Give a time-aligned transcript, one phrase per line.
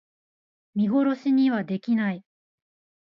[0.73, 2.23] 見殺しにはできない